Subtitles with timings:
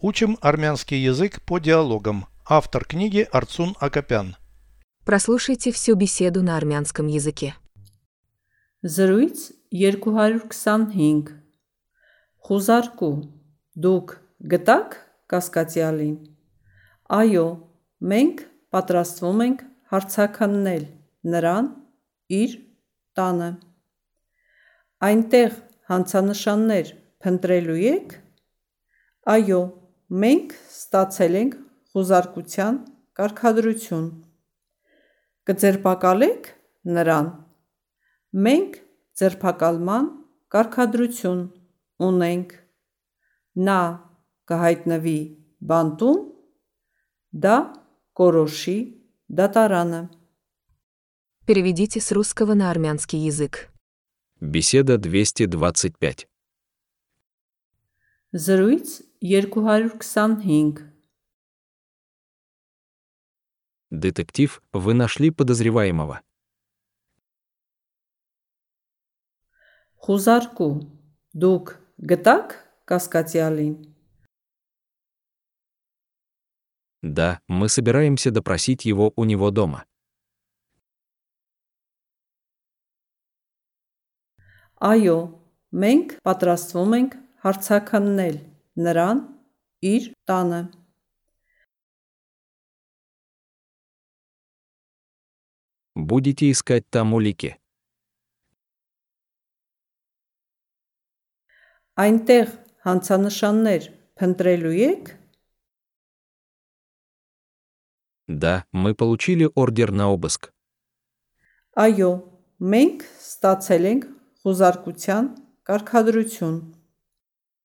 [0.00, 2.26] Учим армянский язык по диалогам.
[2.48, 4.36] Автор книги Арцун Акопян.
[5.04, 7.54] Прослушайте всю беседу на армянском языке.
[8.84, 9.38] Զրույց
[9.72, 11.32] 225
[12.46, 13.16] Խուզարկու
[13.74, 14.12] Դուք
[14.52, 14.94] գտակ
[15.32, 16.14] կասկածյալին
[17.18, 17.46] Այո,
[18.12, 20.86] մենք պատրաստվում ենք հարցաքննել
[21.34, 21.68] նրան
[22.38, 22.54] իր
[23.18, 23.50] տանը
[25.10, 25.58] Այնտեղ
[25.90, 26.94] հանցանշաններ
[27.24, 28.16] փնտրելու եք
[29.34, 29.62] Այո,
[30.23, 31.55] մենք ստացել ենք
[31.93, 32.83] խուզարկության
[33.19, 34.11] կարգադրություն
[35.47, 36.53] Կձերբակալեք
[36.97, 37.33] նրան
[38.33, 38.77] Մենք
[39.19, 40.05] ձերբակալման
[40.49, 41.41] կարգադրություն
[42.01, 42.55] ունենք։
[43.67, 43.81] Նա
[44.49, 45.19] կհայտնվի
[45.69, 46.17] բանտում,
[47.45, 47.57] դա
[48.17, 48.77] կորոշի
[49.29, 50.01] դատարանը։
[51.45, 53.69] Переведите с русского на армянский язык.
[54.41, 56.25] Беседа 225.
[58.33, 58.87] Զրույց
[59.21, 60.93] 225
[63.89, 66.21] Детектив, вы нашли подозреваемого.
[70.03, 70.71] Խուզարկու
[71.41, 71.69] Դուք
[72.09, 72.55] գտակ
[72.91, 73.75] կասկածյալին
[77.03, 79.85] Да, мы собираемся допросить его у него дома.
[84.83, 85.17] Այո,
[85.71, 88.37] մենք պատրաստվում ենք հարցաքննել
[88.79, 89.25] նրան
[89.83, 90.61] իր տանը։
[95.95, 97.55] Будете искать там улики.
[101.93, 102.47] Այնտեղ
[102.87, 103.83] հանցանշաններ
[104.17, 105.11] փնտրելու եք։
[108.27, 110.49] Да, мы получили ордер на обыск.
[111.77, 112.09] Այո,
[112.73, 114.07] մենք ստացել ենք
[114.41, 115.29] խուզարկության
[115.69, 116.57] կարգադրություն։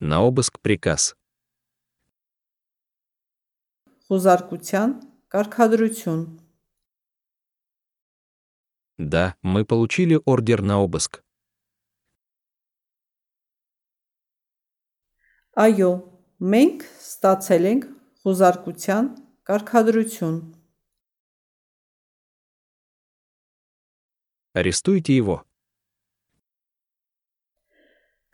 [0.00, 1.14] На обыск приказ.
[4.08, 4.94] Խուզարկության
[5.30, 6.22] կարգադրություն։
[9.00, 11.22] Да, мы получили ордер на обыск.
[15.56, 15.90] Այո,
[16.40, 17.84] մենք ստացել ենք
[18.22, 19.06] խուզարկության
[19.48, 20.40] կարգադրություն։
[24.52, 25.44] Арестуйте его.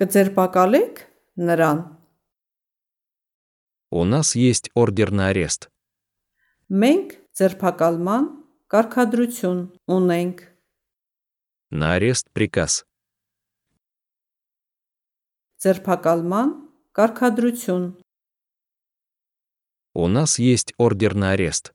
[0.01, 1.05] Կձերբակալեք
[1.41, 1.97] նրան։
[3.91, 5.71] У нас есть ордер на арест.
[6.69, 8.25] Մենք ձերբակալման
[8.73, 10.43] կարգադրություն ունենք։
[11.71, 12.83] На арест приказ.
[15.63, 16.51] Ձերբակալման
[16.99, 17.87] կարգադրություն։
[19.95, 21.71] У нас есть ордер на арест.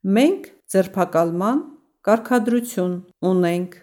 [0.00, 1.60] Մենք ձերբակալման
[2.08, 3.76] կարգադրություն ունենք։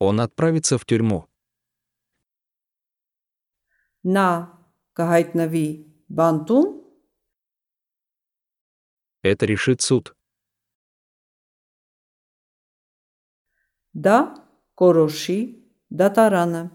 [0.00, 1.26] он отправится в тюрьму.
[4.02, 4.58] На
[4.94, 6.82] кагайтнави бантун.
[9.22, 10.16] Это решит суд.
[13.92, 16.72] Да, короши, да тарана.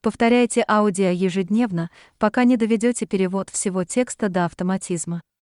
[0.00, 5.20] Повторяйте аудио ежедневно, пока не доведете перевод всего текста до автоматизма.